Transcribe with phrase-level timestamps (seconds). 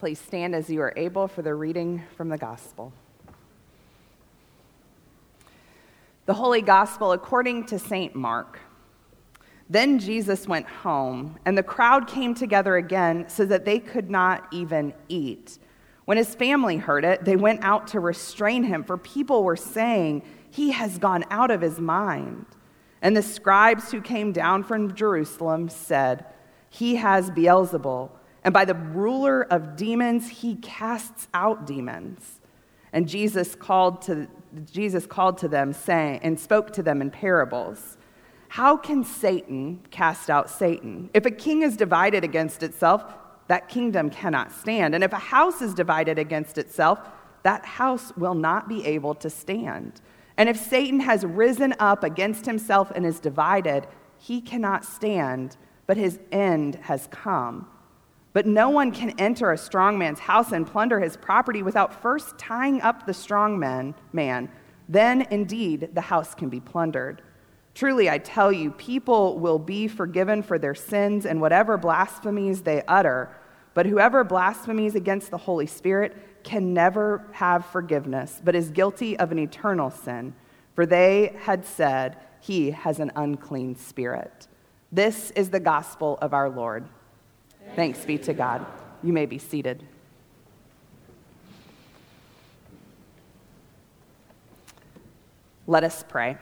[0.00, 2.90] Please stand as you are able for the reading from the gospel.
[6.24, 8.14] The Holy Gospel according to St.
[8.14, 8.60] Mark.
[9.68, 14.46] Then Jesus went home, and the crowd came together again so that they could not
[14.54, 15.58] even eat.
[16.06, 20.22] When his family heard it, they went out to restrain him, for people were saying,
[20.48, 22.46] He has gone out of his mind.
[23.02, 26.24] And the scribes who came down from Jerusalem said,
[26.70, 28.12] He has Beelzebul,
[28.42, 32.40] and by the ruler of demons, he casts out demons.
[32.92, 34.26] And Jesus called to,
[34.70, 37.98] Jesus called to them, saying, and spoke to them in parables.
[38.48, 41.10] How can Satan cast out Satan?
[41.14, 43.04] If a king is divided against itself,
[43.46, 44.94] that kingdom cannot stand.
[44.94, 46.98] And if a house is divided against itself,
[47.42, 50.00] that house will not be able to stand.
[50.36, 53.86] And if Satan has risen up against himself and is divided,
[54.18, 57.68] he cannot stand, but his end has come.
[58.32, 62.38] But no one can enter a strong man's house and plunder his property without first
[62.38, 64.50] tying up the strong man, man.
[64.88, 67.22] Then indeed the house can be plundered.
[67.74, 72.82] Truly, I tell you, people will be forgiven for their sins and whatever blasphemies they
[72.86, 73.30] utter.
[73.74, 79.30] But whoever blasphemies against the Holy Spirit can never have forgiveness, but is guilty of
[79.32, 80.34] an eternal sin.
[80.74, 84.48] For they had said, He has an unclean spirit.
[84.90, 86.88] This is the gospel of our Lord.
[87.76, 88.66] Thanks be to God.
[89.02, 89.84] You may be seated.
[95.66, 96.36] Let us pray.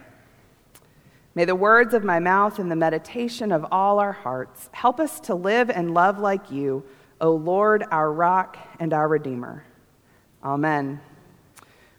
[1.35, 5.21] May the words of my mouth and the meditation of all our hearts help us
[5.21, 6.83] to live and love like you,
[7.21, 9.65] O Lord, our rock and our Redeemer.
[10.43, 11.01] Amen.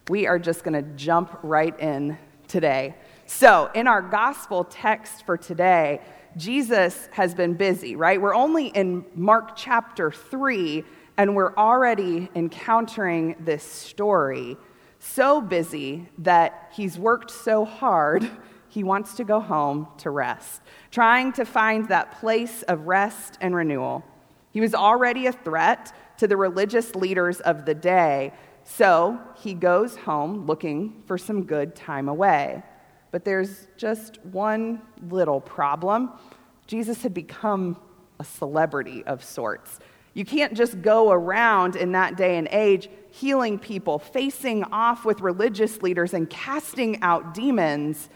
[0.08, 2.96] We are just going to jump right in today.
[3.32, 6.00] So, in our gospel text for today,
[6.36, 8.20] Jesus has been busy, right?
[8.20, 10.84] We're only in Mark chapter 3,
[11.16, 14.56] and we're already encountering this story.
[14.98, 18.28] So busy that he's worked so hard,
[18.68, 20.60] he wants to go home to rest,
[20.90, 24.04] trying to find that place of rest and renewal.
[24.50, 28.32] He was already a threat to the religious leaders of the day,
[28.64, 32.64] so he goes home looking for some good time away.
[33.10, 36.10] But there's just one little problem.
[36.66, 37.76] Jesus had become
[38.18, 39.80] a celebrity of sorts.
[40.14, 45.20] You can't just go around in that day and age healing people, facing off with
[45.20, 48.08] religious leaders, and casting out demons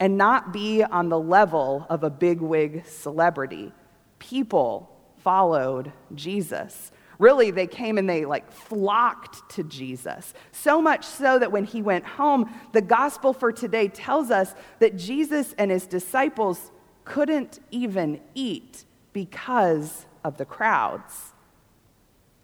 [0.00, 3.72] and not be on the level of a bigwig celebrity.
[4.18, 6.92] People followed Jesus.
[7.18, 10.34] Really, they came and they like flocked to Jesus.
[10.52, 14.96] So much so that when he went home, the gospel for today tells us that
[14.96, 16.70] Jesus and his disciples
[17.04, 21.32] couldn't even eat because of the crowds.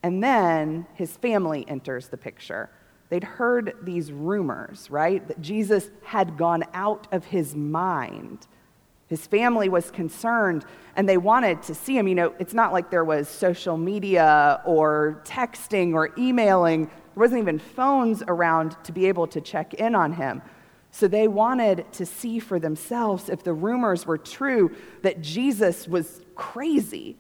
[0.03, 2.69] And then his family enters the picture.
[3.11, 5.27] They'd heard these rumors, right?
[5.29, 8.47] That Jesus had gone out of his mind.
[9.07, 10.65] His family was concerned
[10.97, 12.09] and they wanted to see him.
[12.09, 17.43] You know, it's not like there was social media or texting or emailing, there wasn't
[17.43, 20.43] even phones around to be able to check in on him.
[20.91, 26.21] So they wanted to see for themselves if the rumors were true that Jesus was
[26.35, 27.17] crazy.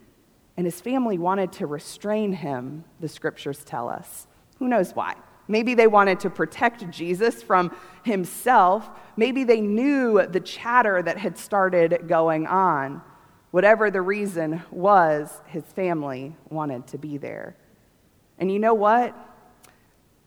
[0.56, 4.28] And his family wanted to restrain him, the scriptures tell us.
[4.58, 5.16] Who knows why?
[5.46, 8.88] Maybe they wanted to protect Jesus from himself.
[9.16, 13.02] Maybe they knew the chatter that had started going on.
[13.50, 17.56] Whatever the reason was, his family wanted to be there.
[18.38, 19.14] And you know what?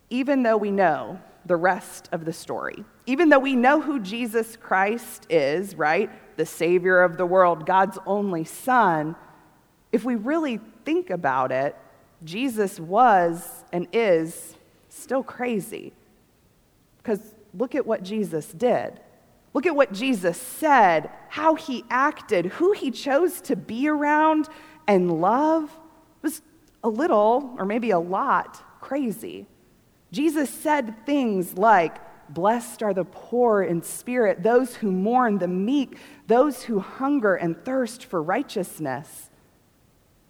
[0.09, 4.55] Even though we know the rest of the story, even though we know who Jesus
[4.55, 6.09] Christ is, right?
[6.37, 9.15] The Savior of the world, God's only Son,
[9.91, 11.75] if we really think about it,
[12.23, 14.56] Jesus was and is
[14.97, 15.93] still crazy.
[16.97, 17.19] Because
[17.53, 18.99] look at what Jesus did.
[19.53, 24.47] Look at what Jesus said, how he acted, who he chose to be around
[24.87, 26.41] and love it was
[26.83, 29.45] a little, or maybe a lot, crazy.
[30.11, 31.97] Jesus said things like,
[32.29, 35.97] Blessed are the poor in spirit, those who mourn, the meek,
[36.27, 39.29] those who hunger and thirst for righteousness.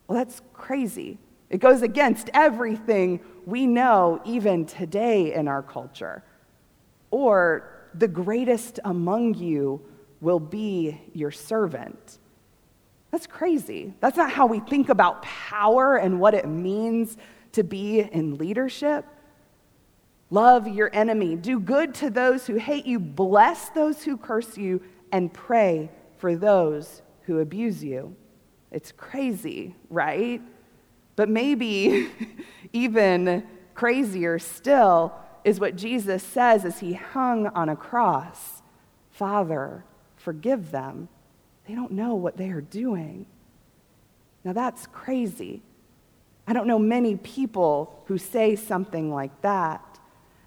[0.08, 1.18] Well, that's crazy.
[1.50, 6.22] It goes against everything we know even today in our culture.
[7.12, 9.82] Or the greatest among you
[10.20, 12.20] will be your servant.
[13.10, 13.94] That's crazy.
[14.02, 17.16] That's not how we think about power and what it means
[17.54, 19.06] to be in leadership.
[20.30, 24.82] Love your enemy, do good to those who hate you, bless those who curse you,
[25.14, 28.14] and pray for those who abuse you.
[28.72, 30.42] It's crazy, right?
[31.16, 32.10] But maybe
[32.74, 38.62] Even crazier still is what Jesus says as he hung on a cross
[39.18, 39.84] Father,
[40.16, 41.10] forgive them.
[41.68, 43.26] They don't know what they are doing.
[44.44, 45.64] Now that's crazy.
[46.46, 50.00] I don't know many people who say something like that.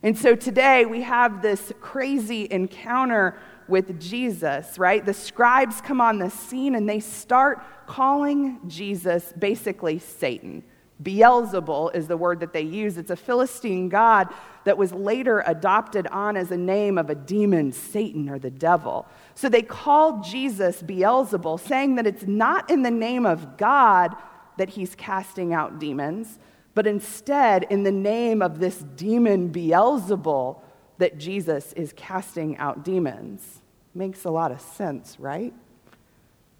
[0.04, 3.36] And so today we have this crazy encounter
[3.66, 5.04] with Jesus, right?
[5.04, 10.62] The scribes come on the scene and they start calling Jesus basically Satan.
[11.02, 12.98] Beelzebul is the word that they use.
[12.98, 14.28] It's a Philistine god
[14.64, 19.06] that was later adopted on as a name of a demon, Satan or the devil.
[19.34, 24.14] So they called Jesus Beelzebul, saying that it's not in the name of God
[24.58, 26.38] that he's casting out demons,
[26.74, 30.60] but instead in the name of this demon Beelzebul
[30.98, 33.60] that Jesus is casting out demons.
[33.94, 35.54] Makes a lot of sense, right?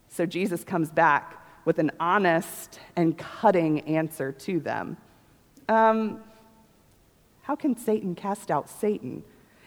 [0.08, 1.39] So Jesus comes back
[1.70, 4.96] with an honest and cutting answer to them.
[5.68, 6.20] Um,
[7.42, 9.22] how can Satan cast out Satan?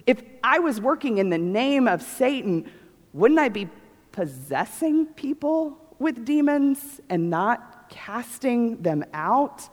[0.06, 2.70] If I was working in the name of Satan,
[3.14, 3.70] wouldn't I be
[4.12, 9.70] possessing people with demons and not casting them out?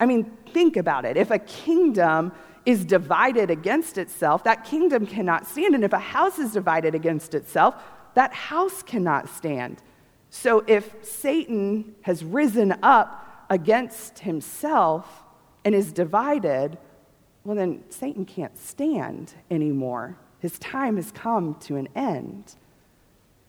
[0.00, 1.16] I mean, think about it.
[1.16, 2.32] If a kingdom
[2.66, 5.76] is divided against itself, that kingdom cannot stand.
[5.76, 7.80] And if a house is divided against itself,
[8.14, 9.80] that house cannot stand.
[10.30, 15.24] So if Satan has risen up against himself
[15.64, 16.78] and is divided,
[17.44, 20.16] well, then Satan can't stand anymore.
[20.38, 22.54] His time has come to an end.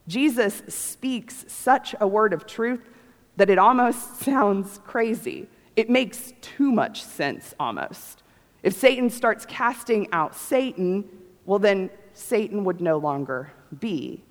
[0.08, 2.90] Jesus speaks such a word of truth
[3.38, 5.48] that it almost sounds crazy.
[5.76, 8.24] It makes too much sense almost.
[8.64, 11.06] If Satan starts casting out Satan,
[11.46, 14.24] well, then Satan would no longer be.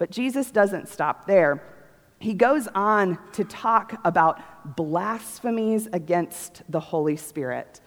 [0.00, 1.62] But Jesus doesn't stop there.
[2.20, 7.82] He goes on to talk about blasphemies against the Holy Spirit.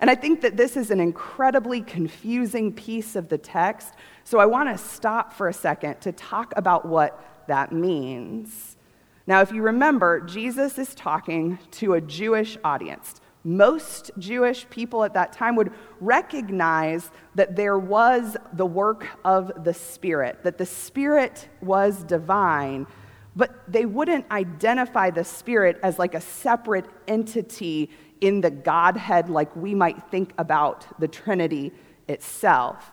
[0.00, 3.92] And I think that this is an incredibly confusing piece of the text.
[4.24, 8.78] So I want to stop for a second to talk about what that means.
[9.26, 13.20] Now, if you remember, Jesus is talking to a Jewish audience.
[13.48, 19.72] Most Jewish people at that time would recognize that there was the work of the
[19.72, 22.86] Spirit, that the Spirit was divine,
[23.34, 27.88] but they wouldn't identify the Spirit as like a separate entity
[28.20, 31.72] in the Godhead like we might think about the Trinity
[32.06, 32.92] itself.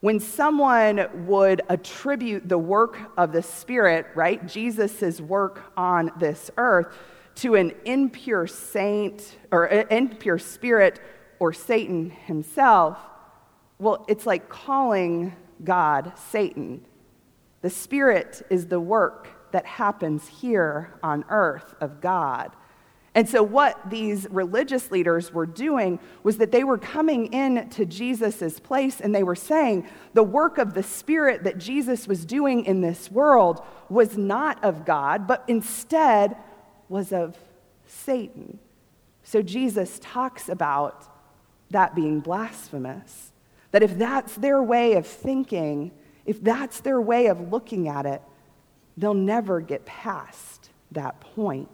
[0.00, 6.94] When someone would attribute the work of the Spirit, right, Jesus' work on this earth,
[7.36, 11.00] to an impure saint or an impure spirit
[11.38, 12.98] or Satan himself,
[13.78, 16.84] well, it's like calling God Satan.
[17.62, 22.52] The Spirit is the work that happens here on earth of God.
[23.14, 27.86] And so, what these religious leaders were doing was that they were coming in to
[27.86, 32.66] Jesus' place and they were saying the work of the Spirit that Jesus was doing
[32.66, 36.36] in this world was not of God, but instead
[36.88, 37.36] was of
[37.86, 38.58] Satan.
[39.22, 41.04] So, Jesus talks about
[41.70, 43.32] that being blasphemous.
[43.72, 45.90] That if that's their way of thinking,
[46.24, 48.22] if that's their way of looking at it,
[48.96, 51.68] they'll never get past that point.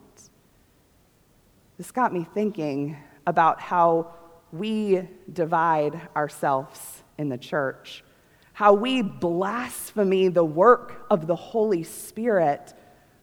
[1.79, 4.15] This got me thinking about how
[4.53, 8.05] we divide ourselves in the church,
[8.53, 12.75] how we blaspheme the work of the Holy Spirit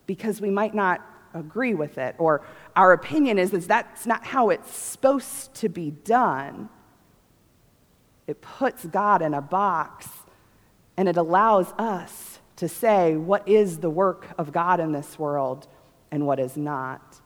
[0.07, 1.01] because we might not
[1.33, 2.41] agree with it, or
[2.75, 6.69] our opinion is, is that's not how it's supposed to be done.
[8.27, 10.07] It puts God in a box
[10.97, 15.67] and it allows us to say what is the work of God in this world
[16.11, 17.21] and what is not.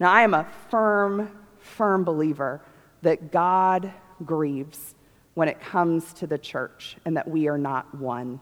[0.00, 2.62] Now, I am a firm, firm believer
[3.02, 3.92] that God
[4.24, 4.94] grieves
[5.34, 8.40] when it comes to the church and that we are not one.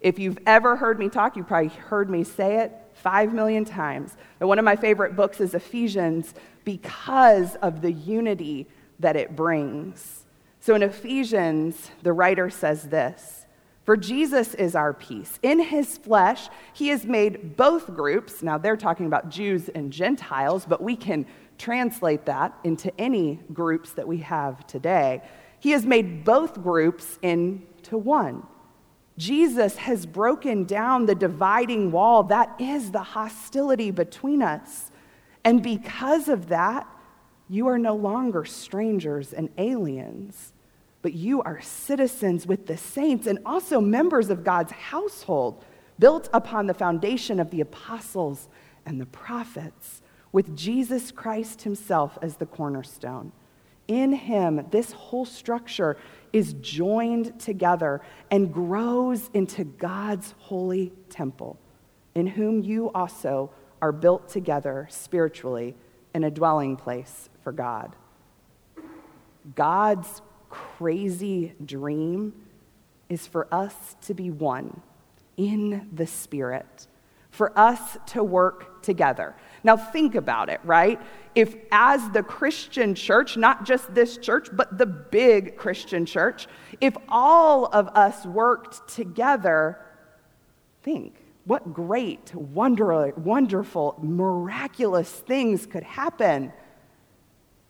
[0.00, 4.16] If you've ever heard me talk, you probably heard me say it five million times.
[4.38, 8.66] That one of my favorite books is Ephesians because of the unity
[8.98, 10.24] that it brings.
[10.60, 13.46] So in Ephesians, the writer says this
[13.84, 15.38] for Jesus is our peace.
[15.42, 18.42] In his flesh, he has made both groups.
[18.42, 21.26] Now, they're talking about Jews and Gentiles, but we can
[21.58, 25.22] translate that into any groups that we have today.
[25.58, 28.46] He has made both groups into one.
[29.18, 34.90] Jesus has broken down the dividing wall that is the hostility between us.
[35.44, 36.86] And because of that,
[37.48, 40.52] you are no longer strangers and aliens
[41.02, 45.64] but you are citizens with the saints and also members of God's household,
[45.98, 48.48] built upon the foundation of the apostles
[48.84, 50.02] and the prophets,
[50.32, 53.32] with Jesus Christ himself as the cornerstone.
[53.88, 55.96] In him, this whole structure
[56.32, 61.58] is joined together and grows into God's holy temple,
[62.14, 63.50] in whom you also
[63.82, 65.74] are built together spiritually
[66.14, 67.96] in a dwelling place for God.
[69.54, 72.34] God's crazy dream
[73.08, 74.80] is for us to be one
[75.36, 76.86] in the Spirit,
[77.30, 79.34] for us to work together.
[79.62, 81.00] Now, think about it, right?
[81.34, 86.48] If, as the Christian church, not just this church, but the big Christian church,
[86.80, 89.78] if all of us worked together,
[90.82, 96.52] think what great, wonder, wonderful, miraculous things could happen.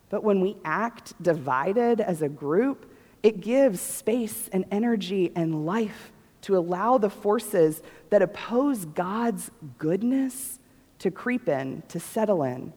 [0.09, 6.13] But when we act divided as a group, it gives space and energy and life
[6.43, 10.59] to allow the forces that oppose God's goodness
[11.01, 12.73] to creep in, to settle in.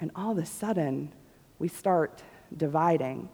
[0.00, 1.12] And all of a sudden,
[1.58, 2.22] we start
[2.56, 3.28] dividing.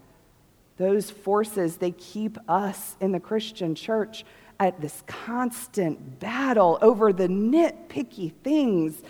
[0.76, 4.25] Those forces, they keep us in the Christian church
[4.58, 9.02] at this constant battle over the nitpicky things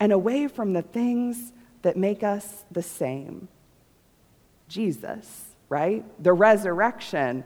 [0.00, 3.48] and away from the things that make us the same.
[4.68, 6.04] Jesus, right?
[6.22, 7.44] The resurrection,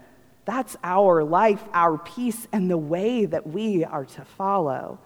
[0.50, 4.98] that's our life, our peace, and the way that we are to follow.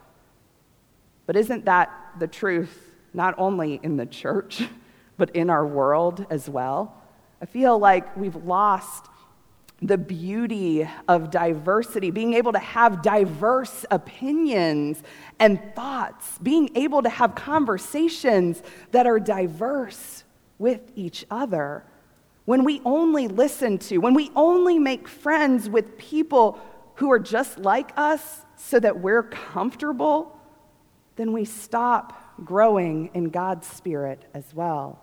[1.27, 4.63] But isn't that the truth not only in the church,
[5.19, 6.97] but in our world as well?
[7.43, 9.07] I feel like we've lost
[9.83, 15.03] the beauty of diversity, being able to have diverse opinions
[15.39, 20.25] and thoughts, being able to have conversations that are diverse
[20.59, 21.85] with each other.
[22.45, 26.61] When we only listen to, when we only make friends with people
[26.97, 30.39] who are just like us so that we're comfortable,
[31.17, 35.01] then we stop growing in God's Spirit as well.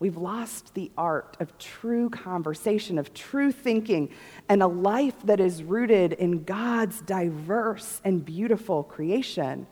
[0.00, 4.10] We've lost the art of true conversation, of true thinking,
[4.48, 9.66] and a life that is rooted in God's diverse and beautiful creation.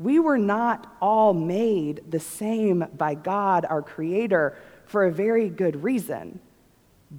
[0.00, 4.58] We were not all made the same by God, our Creator,
[4.94, 6.38] for a very good reason,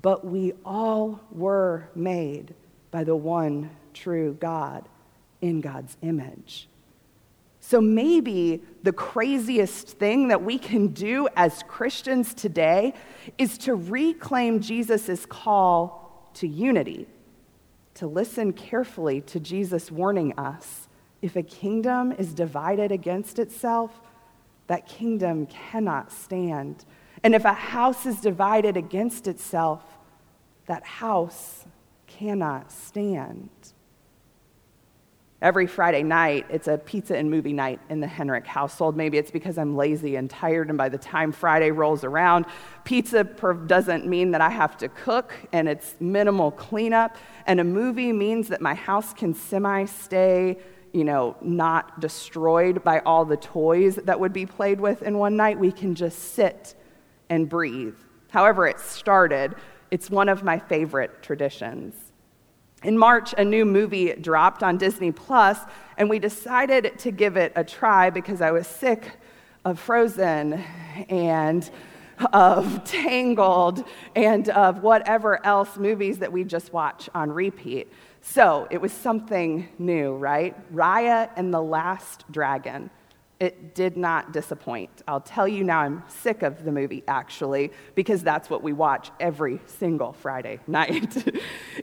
[0.01, 2.53] but we all were made
[2.89, 4.87] by the one true God
[5.41, 6.69] in God's image.
[7.59, 12.93] So maybe the craziest thing that we can do as Christians today
[13.37, 17.07] is to reclaim Jesus' call to unity,
[17.95, 20.87] to listen carefully to Jesus warning us
[21.21, 23.99] if a kingdom is divided against itself,
[24.67, 26.85] that kingdom cannot stand.
[27.25, 29.81] And if a house is divided against itself,
[30.67, 31.65] that house
[32.05, 33.49] cannot stand.
[35.41, 38.95] Every Friday night, it's a pizza and movie night in the Henrik household.
[38.95, 42.45] Maybe it's because I'm lazy and tired, and by the time Friday rolls around,
[42.83, 47.17] pizza doesn't mean that I have to cook and it's minimal cleanup.
[47.47, 50.59] And a movie means that my house can semi stay,
[50.93, 55.35] you know, not destroyed by all the toys that would be played with in one
[55.35, 55.57] night.
[55.57, 56.75] We can just sit
[57.29, 57.95] and breathe.
[58.29, 59.55] However, it started,
[59.91, 61.95] it's one of my favorite traditions.
[62.83, 65.59] In March, a new movie dropped on Disney Plus,
[65.97, 69.17] and we decided to give it a try because I was sick
[69.63, 70.63] of Frozen
[71.09, 71.69] and
[72.33, 73.83] of Tangled
[74.15, 77.91] and of whatever else movies that we just watch on repeat.
[78.21, 80.55] So it was something new, right?
[80.73, 82.89] Raya and the Last Dragon
[83.39, 84.89] it did not disappoint.
[85.07, 89.11] I'll tell you now, I'm sick of the movie, actually, because that's what we watch
[89.19, 91.17] every single Friday night.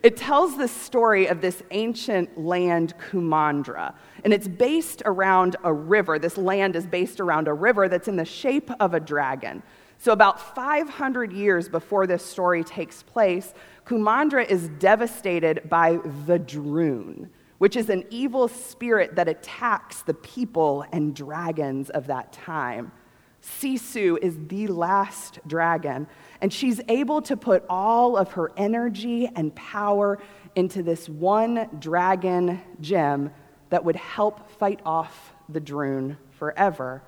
[0.02, 3.94] it tells the story of this ancient land, Kumandra,
[4.24, 6.18] and it's based around a river.
[6.18, 9.62] This land is based around a river that's in the shape of a dragon.
[9.98, 13.52] So, about 500 years before this story takes place,
[13.86, 17.28] Kumandra is devastated by the Druun
[17.62, 22.90] which is an evil spirit that attacks the people and dragons of that time.
[23.40, 26.08] Sisu is the last dragon,
[26.40, 30.18] and she's able to put all of her energy and power
[30.56, 33.30] into this one dragon gem
[33.70, 37.00] that would help fight off the Druun forever.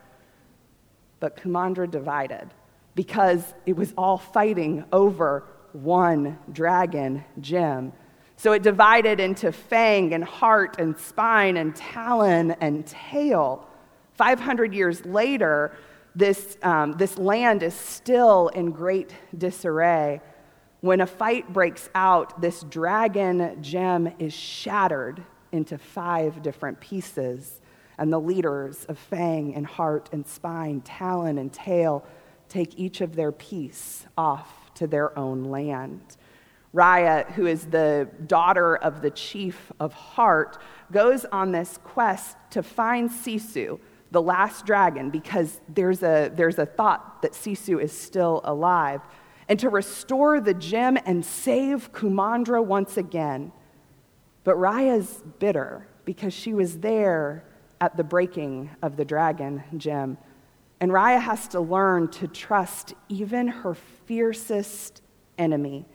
[1.19, 2.49] But Kumandra divided
[2.95, 7.93] because it was all fighting over one dragon gem.
[8.37, 13.67] So it divided into fang and heart and spine and talon and tail.
[14.15, 15.73] 500 years later,
[16.15, 20.21] this, um, this land is still in great disarray.
[20.81, 27.61] When a fight breaks out, this dragon gem is shattered into five different pieces.
[27.97, 32.05] and the leaders of fang and heart and spine, talon and tail,
[32.49, 36.17] take each of their piece off to their own land.
[36.75, 40.59] Raya, who is the daughter of the chief of heart,
[40.91, 43.79] goes on this quest to find Sisu,
[44.11, 49.01] the last dragon, because there's a, there's a thought that Sisu is still alive,
[49.49, 53.53] and to restore the gem and save Kumandra once again.
[54.43, 57.45] But Raya's bitter because she was there
[57.81, 60.19] at the breaking of the dragon gem.
[60.81, 65.03] And Raya has to learn to trust even her fiercest
[65.39, 65.87] enemy.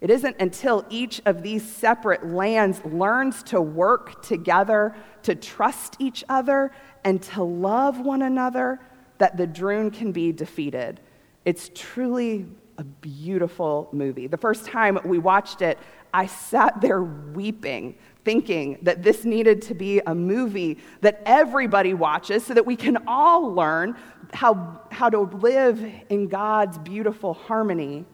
[0.00, 6.22] It isn't until each of these separate lands learns to work together, to trust each
[6.28, 6.70] other,
[7.04, 8.80] and to love one another
[9.18, 11.00] that the Druun can be defeated.
[11.44, 12.46] It's truly
[12.78, 14.28] a beautiful movie.
[14.28, 15.78] The first time we watched it,
[16.14, 22.46] I sat there weeping, thinking that this needed to be a movie that everybody watches
[22.46, 23.96] so that we can all learn
[24.32, 28.04] how, how to live in God's beautiful harmony.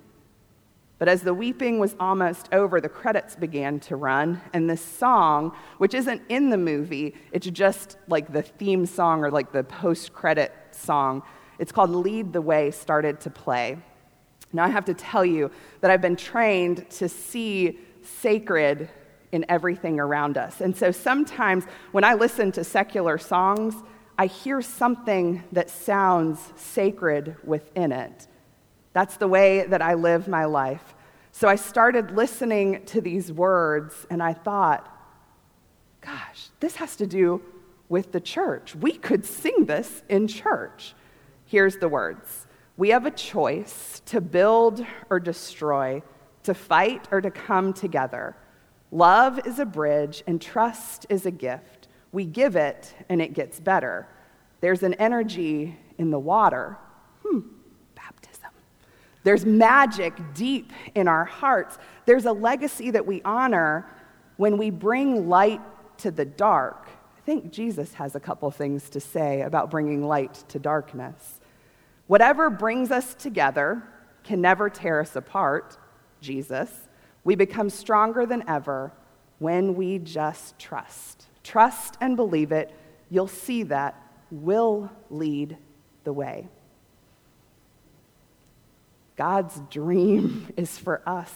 [1.05, 5.55] But as the weeping was almost over, the credits began to run, and this song,
[5.77, 10.15] which isn't in the movie, it's just like the theme song or like the post
[10.15, 11.23] credit song,
[11.59, 13.77] it's called Lead the Way, started to play.
[14.55, 15.51] Now, I have to tell you
[15.83, 18.89] that I've been trained to see sacred
[19.31, 20.63] in everything around us.
[20.63, 23.75] And so sometimes when I listen to secular songs,
[24.19, 28.27] I hear something that sounds sacred within it.
[28.95, 30.94] That's the way that I live my life.
[31.37, 34.89] So I started listening to these words and I thought,
[36.01, 37.43] gosh, this has to do
[37.89, 38.77] with the church.
[38.77, 40.95] We could sing this in church.
[41.45, 46.05] Here's the words We have a choice to build or destroy,
[46.45, 48.37] to fight or to come together.
[48.93, 51.89] Love is a bridge and trust is a gift.
[52.13, 54.07] We give it and it gets better.
[54.61, 56.79] There's an energy in the water.
[59.25, 61.79] There's magic deep in our hearts.
[62.05, 63.91] There's a legacy that we honor
[64.37, 65.61] when we bring light
[65.99, 66.87] to the dark.
[67.17, 71.41] I think Jesus has a couple things to say about bringing light to darkness.
[72.07, 73.83] Whatever brings us together
[74.25, 75.79] can never tear us apart,
[76.21, 76.71] Jesus.
[77.25, 78.93] We become stronger than ever
[79.39, 81.27] when we just trust.
[81.43, 82.75] Trust and believe it.
[83.09, 85.57] You'll see that will lead
[86.05, 86.49] the way.
[89.17, 91.33] God's dream is for us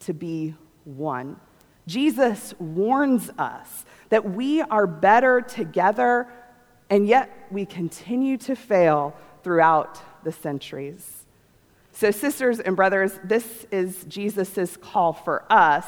[0.00, 1.40] to be one.
[1.86, 6.28] Jesus warns us that we are better together,
[6.88, 11.26] and yet we continue to fail throughout the centuries.
[11.92, 15.86] So, sisters and brothers, this is Jesus' call for us.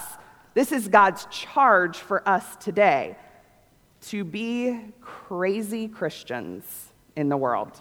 [0.55, 3.17] This is God's charge for us today
[4.09, 7.73] to be crazy Christians in the world.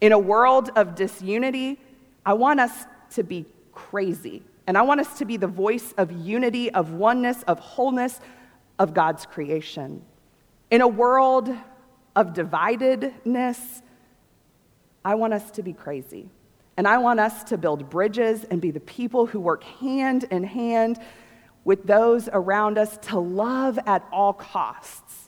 [0.00, 1.80] In a world of disunity,
[2.26, 2.72] I want us
[3.10, 4.42] to be crazy.
[4.66, 8.20] And I want us to be the voice of unity, of oneness, of wholeness
[8.80, 10.02] of God's creation.
[10.70, 11.48] In a world
[12.16, 13.82] of dividedness,
[15.04, 16.28] I want us to be crazy.
[16.76, 20.42] And I want us to build bridges and be the people who work hand in
[20.42, 20.98] hand
[21.64, 25.25] with those around us to love at all costs.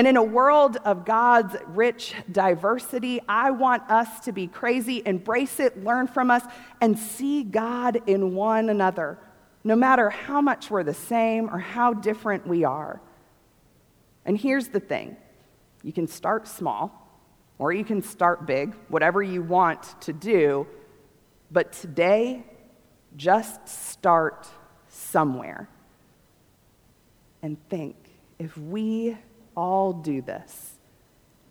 [0.00, 5.60] And in a world of God's rich diversity, I want us to be crazy, embrace
[5.60, 6.42] it, learn from us,
[6.80, 9.18] and see God in one another,
[9.62, 12.98] no matter how much we're the same or how different we are.
[14.24, 15.18] And here's the thing
[15.82, 17.06] you can start small
[17.58, 20.66] or you can start big, whatever you want to do.
[21.50, 22.46] But today,
[23.18, 24.48] just start
[24.88, 25.68] somewhere
[27.42, 27.96] and think
[28.38, 29.18] if we
[29.60, 30.78] all do this,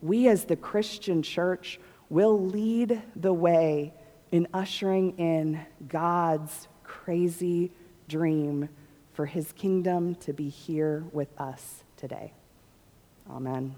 [0.02, 3.93] we as the Christian church will lead the way
[4.32, 7.72] in ushering in God's crazy
[8.08, 8.67] dream
[9.13, 12.34] for his kingdom to be here with us today.
[13.30, 13.76] Amen.